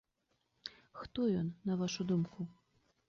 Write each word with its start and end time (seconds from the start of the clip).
Хто 1.03 1.27
ён, 1.41 1.47
на 1.71 1.77
вашу 1.83 2.01
думку? 2.13 2.49